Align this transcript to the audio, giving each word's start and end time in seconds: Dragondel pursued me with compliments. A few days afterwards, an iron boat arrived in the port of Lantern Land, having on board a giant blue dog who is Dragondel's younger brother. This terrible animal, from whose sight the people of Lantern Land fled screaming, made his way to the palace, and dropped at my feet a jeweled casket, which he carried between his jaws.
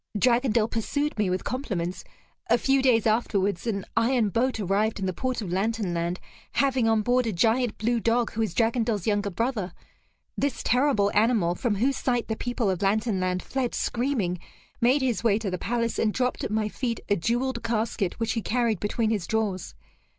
Dragondel 0.17 0.67
pursued 0.67 1.15
me 1.19 1.29
with 1.29 1.43
compliments. 1.43 2.03
A 2.49 2.57
few 2.57 2.81
days 2.81 3.05
afterwards, 3.05 3.67
an 3.67 3.85
iron 3.95 4.29
boat 4.29 4.59
arrived 4.59 4.99
in 4.99 5.05
the 5.05 5.13
port 5.13 5.43
of 5.43 5.51
Lantern 5.53 5.93
Land, 5.93 6.19
having 6.53 6.87
on 6.87 7.03
board 7.03 7.27
a 7.27 7.31
giant 7.31 7.77
blue 7.77 7.99
dog 7.99 8.31
who 8.31 8.41
is 8.41 8.55
Dragondel's 8.55 9.05
younger 9.05 9.29
brother. 9.29 9.73
This 10.35 10.63
terrible 10.63 11.11
animal, 11.13 11.53
from 11.53 11.75
whose 11.75 11.97
sight 11.97 12.29
the 12.29 12.35
people 12.35 12.67
of 12.71 12.81
Lantern 12.81 13.19
Land 13.19 13.43
fled 13.43 13.75
screaming, 13.75 14.39
made 14.81 15.03
his 15.03 15.23
way 15.23 15.37
to 15.37 15.51
the 15.51 15.59
palace, 15.59 15.99
and 15.99 16.11
dropped 16.11 16.43
at 16.43 16.49
my 16.49 16.67
feet 16.67 16.99
a 17.07 17.15
jeweled 17.15 17.61
casket, 17.61 18.19
which 18.19 18.31
he 18.33 18.41
carried 18.41 18.79
between 18.79 19.11
his 19.11 19.27
jaws. 19.27 19.75